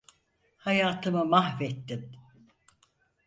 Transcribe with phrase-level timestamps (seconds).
[0.57, 2.15] Hayatımı mahvettin!